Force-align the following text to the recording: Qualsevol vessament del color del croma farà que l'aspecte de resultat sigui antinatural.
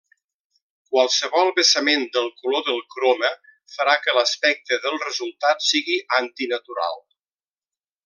Qualsevol 0.93 1.51
vessament 1.59 2.05
del 2.15 2.31
color 2.39 2.65
del 2.71 2.81
croma 2.95 3.31
farà 3.75 3.95
que 4.07 4.19
l'aspecte 4.19 4.83
de 4.87 4.97
resultat 5.07 5.63
sigui 5.71 6.03
antinatural. 6.23 7.03